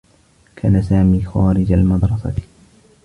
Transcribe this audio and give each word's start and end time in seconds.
كان 0.55 0.81
سامي 0.81 1.23
خارج 1.25 1.71
المدرسة. 1.71 2.35